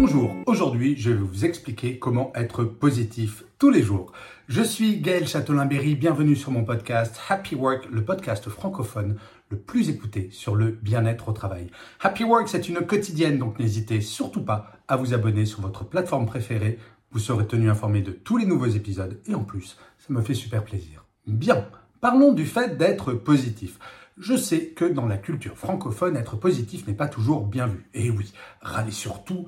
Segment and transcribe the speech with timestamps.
[0.00, 4.12] Bonjour, aujourd'hui je vais vous expliquer comment être positif tous les jours.
[4.46, 9.16] Je suis Gaël Châtelain-Berry, bienvenue sur mon podcast Happy Work, le podcast francophone
[9.50, 11.66] le plus écouté sur le bien-être au travail.
[12.00, 16.26] Happy Work, c'est une quotidienne, donc n'hésitez surtout pas à vous abonner sur votre plateforme
[16.26, 16.78] préférée.
[17.10, 20.34] Vous serez tenu informé de tous les nouveaux épisodes et en plus, ça me fait
[20.34, 21.06] super plaisir.
[21.26, 21.66] Bien,
[22.00, 23.80] parlons du fait d'être positif.
[24.20, 27.88] Je sais que dans la culture francophone, être positif n'est pas toujours bien vu.
[27.94, 29.46] Et oui, râler surtout,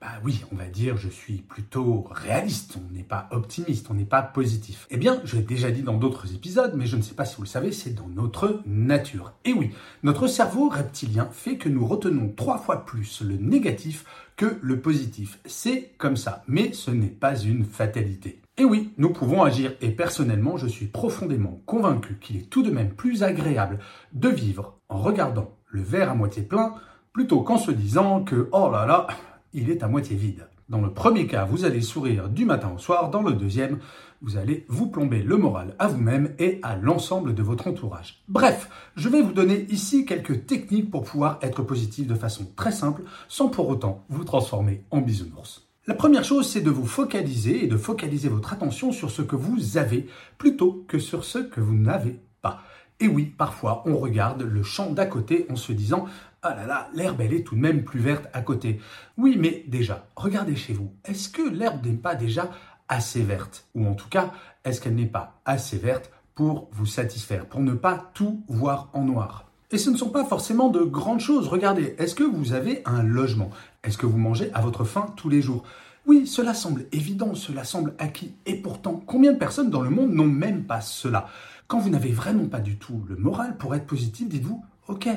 [0.00, 4.06] bah oui, on va dire je suis plutôt réaliste, on n'est pas optimiste, on n'est
[4.06, 4.86] pas positif.
[4.90, 7.36] Eh bien, je l'ai déjà dit dans d'autres épisodes, mais je ne sais pas si
[7.36, 9.34] vous le savez, c'est dans notre nature.
[9.44, 14.58] Et oui, notre cerveau reptilien fait que nous retenons trois fois plus le négatif que
[14.62, 15.38] le positif.
[15.44, 18.40] C'est comme ça, mais ce n'est pas une fatalité.
[18.56, 22.70] Et oui, nous pouvons agir et personnellement, je suis profondément convaincu qu'il est tout de
[22.70, 23.80] même plus agréable
[24.14, 26.74] de vivre en regardant le verre à moitié plein
[27.12, 29.06] plutôt qu'en se disant que oh là là,
[29.52, 30.46] il est à moitié vide.
[30.68, 33.10] Dans le premier cas, vous allez sourire du matin au soir.
[33.10, 33.80] Dans le deuxième,
[34.22, 38.22] vous allez vous plomber le moral à vous-même et à l'ensemble de votre entourage.
[38.28, 42.70] Bref, je vais vous donner ici quelques techniques pour pouvoir être positif de façon très
[42.70, 45.66] simple, sans pour autant vous transformer en bisounours.
[45.86, 49.34] La première chose, c'est de vous focaliser et de focaliser votre attention sur ce que
[49.34, 50.06] vous avez
[50.38, 52.62] plutôt que sur ce que vous n'avez pas.
[53.00, 56.06] Et oui, parfois, on regarde le champ d'à côté en se disant
[56.42, 58.80] ah là là, l'herbe, elle est tout de même plus verte à côté.
[59.18, 60.92] Oui, mais déjà, regardez chez vous.
[61.04, 62.50] Est-ce que l'herbe n'est pas déjà
[62.88, 63.66] assez verte?
[63.74, 64.32] Ou en tout cas,
[64.64, 69.04] est-ce qu'elle n'est pas assez verte pour vous satisfaire, pour ne pas tout voir en
[69.04, 69.46] noir?
[69.70, 71.46] Et ce ne sont pas forcément de grandes choses.
[71.46, 73.50] Regardez, est-ce que vous avez un logement?
[73.84, 75.62] Est-ce que vous mangez à votre faim tous les jours?
[76.06, 78.34] Oui, cela semble évident, cela semble acquis.
[78.46, 81.28] Et pourtant, combien de personnes dans le monde n'ont même pas cela?
[81.70, 85.08] Quand vous n'avez vraiment pas du tout le moral pour être positif, dites-vous, ok,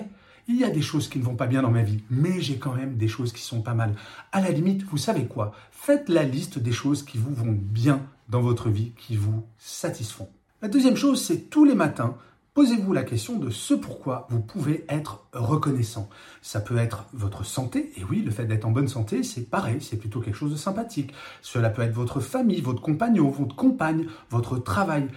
[0.47, 2.59] il y a des choses qui ne vont pas bien dans ma vie, mais j'ai
[2.59, 3.95] quand même des choses qui sont pas mal.
[4.31, 8.03] À la limite, vous savez quoi Faites la liste des choses qui vous vont bien
[8.29, 10.29] dans votre vie, qui vous satisfont.
[10.61, 12.17] La deuxième chose, c'est tous les matins,
[12.53, 16.07] posez-vous la question de ce pourquoi vous pouvez être reconnaissant.
[16.43, 19.81] Ça peut être votre santé, et oui, le fait d'être en bonne santé, c'est pareil,
[19.81, 21.13] c'est plutôt quelque chose de sympathique.
[21.41, 25.07] Cela peut être votre famille, votre compagnon, votre compagne, votre travail.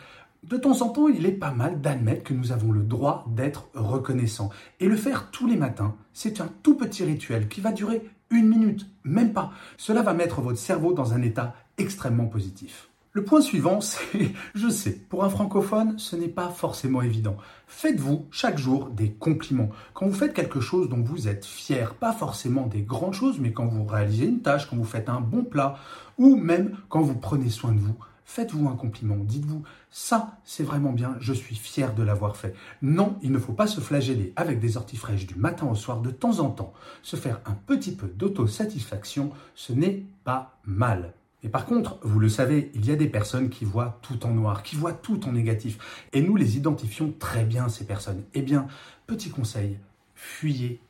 [0.42, 3.68] De temps en temps, il est pas mal d'admettre que nous avons le droit d'être
[3.74, 4.50] reconnaissants.
[4.80, 8.48] Et le faire tous les matins, c'est un tout petit rituel qui va durer une
[8.48, 9.52] minute, même pas.
[9.76, 12.88] Cela va mettre votre cerveau dans un état extrêmement positif.
[13.16, 17.38] Le point suivant, c'est, je sais, pour un francophone, ce n'est pas forcément évident.
[17.66, 19.70] Faites-vous chaque jour des compliments.
[19.94, 23.52] Quand vous faites quelque chose dont vous êtes fier, pas forcément des grandes choses, mais
[23.52, 25.78] quand vous réalisez une tâche, quand vous faites un bon plat,
[26.18, 30.92] ou même quand vous prenez soin de vous, faites-vous un compliment, dites-vous, ça, c'est vraiment
[30.92, 32.54] bien, je suis fier de l'avoir fait.
[32.82, 36.02] Non, il ne faut pas se flageller avec des orties fraîches du matin au soir
[36.02, 36.74] de temps en temps.
[37.02, 41.14] Se faire un petit peu d'autosatisfaction, ce n'est pas mal.
[41.44, 44.30] Et par contre, vous le savez, il y a des personnes qui voient tout en
[44.32, 46.06] noir, qui voient tout en négatif.
[46.12, 48.24] Et nous les identifions très bien, ces personnes.
[48.34, 48.66] Eh bien,
[49.06, 49.78] petit conseil,
[50.16, 50.80] fuyez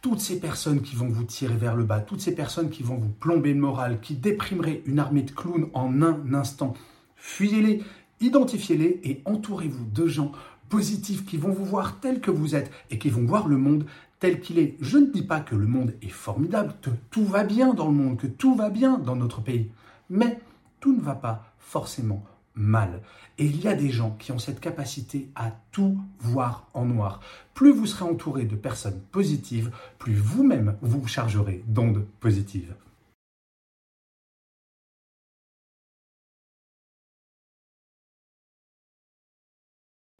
[0.00, 2.96] Toutes ces personnes qui vont vous tirer vers le bas, toutes ces personnes qui vont
[2.96, 6.74] vous plomber le moral, qui déprimeraient une armée de clowns en un instant,
[7.16, 7.82] fuyez-les,
[8.20, 10.32] identifiez-les et entourez-vous de gens
[10.68, 13.86] positifs qui vont vous voir tel que vous êtes et qui vont voir le monde
[14.20, 14.76] tel qu'il est.
[14.80, 17.94] Je ne dis pas que le monde est formidable, que tout va bien dans le
[17.94, 19.70] monde, que tout va bien dans notre pays,
[20.10, 20.38] mais
[20.80, 22.24] tout ne va pas forcément
[22.58, 23.00] mal.
[23.38, 27.20] Et il y a des gens qui ont cette capacité à tout voir en noir.
[27.54, 32.74] Plus vous serez entouré de personnes positives, plus vous-même vous chargerez d'ondes positives.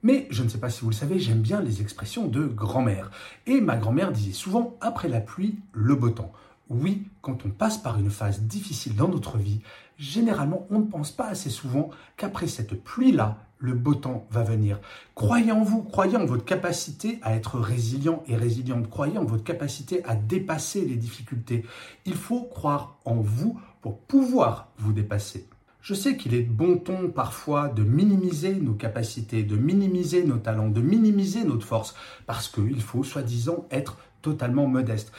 [0.03, 3.11] Mais je ne sais pas si vous le savez, j'aime bien les expressions de grand-mère.
[3.47, 6.33] Et ma grand-mère disait souvent après la pluie, le beau temps.
[6.71, 9.61] Oui, quand on passe par une phase difficile dans notre vie,
[9.97, 14.79] généralement on ne pense pas assez souvent qu'après cette pluie-là, le beau temps va venir.
[15.15, 19.45] Croyez en vous, croyez en votre capacité à être résilient et résiliente, croyez en votre
[19.45, 21.65] capacité à dépasser les difficultés.
[22.05, 25.49] Il faut croire en vous pour pouvoir vous dépasser.
[25.81, 30.69] Je sais qu'il est bon ton parfois de minimiser nos capacités, de minimiser nos talents,
[30.69, 31.95] de minimiser notre force,
[32.27, 35.13] parce qu'il faut soi-disant être totalement modeste.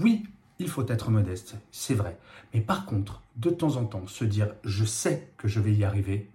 [0.00, 0.24] Oui,
[0.58, 2.18] il faut être modeste, c'est vrai.
[2.52, 5.84] Mais par contre, de temps en temps, se dire je sais que je vais y
[5.84, 6.28] arriver,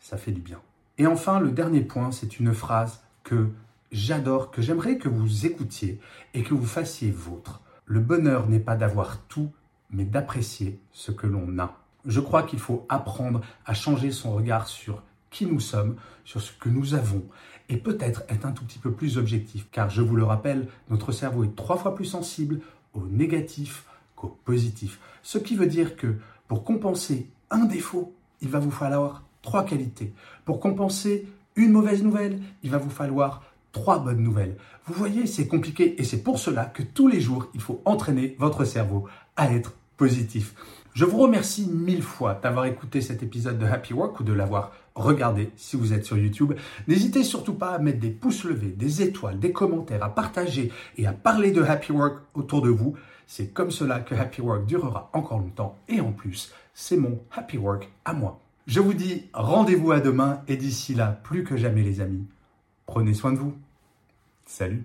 [0.00, 0.60] ça fait du bien.
[0.96, 3.48] Et enfin, le dernier point, c'est une phrase que
[3.92, 6.00] j'adore, que j'aimerais que vous écoutiez
[6.34, 7.60] et que vous fassiez vôtre.
[7.84, 9.50] Le bonheur n'est pas d'avoir tout,
[9.90, 11.78] mais d'apprécier ce que l'on a.
[12.04, 16.52] Je crois qu'il faut apprendre à changer son regard sur qui nous sommes, sur ce
[16.52, 17.22] que nous avons,
[17.68, 21.12] et peut-être être un tout petit peu plus objectif, car je vous le rappelle, notre
[21.12, 22.60] cerveau est trois fois plus sensible
[23.10, 23.84] négatif
[24.16, 24.98] qu'au positif.
[25.22, 26.16] Ce qui veut dire que
[26.48, 30.12] pour compenser un défaut, il va vous falloir trois qualités.
[30.44, 33.42] Pour compenser une mauvaise nouvelle, il va vous falloir
[33.72, 34.56] trois bonnes nouvelles.
[34.86, 38.36] Vous voyez, c'est compliqué et c'est pour cela que tous les jours, il faut entraîner
[38.38, 39.06] votre cerveau
[39.36, 40.54] à être positif.
[40.94, 44.72] Je vous remercie mille fois d'avoir écouté cet épisode de Happy Work ou de l'avoir
[44.98, 46.54] regardé si vous êtes sur YouTube.
[46.86, 51.06] N'hésitez surtout pas à mettre des pouces levés, des étoiles, des commentaires, à partager et
[51.06, 52.96] à parler de Happy Work autour de vous.
[53.26, 57.58] C'est comme cela que Happy Work durera encore longtemps et en plus, c'est mon Happy
[57.58, 58.40] Work à moi.
[58.66, 62.26] Je vous dis rendez-vous à demain et d'ici là, plus que jamais les amis,
[62.86, 63.54] prenez soin de vous.
[64.46, 64.84] Salut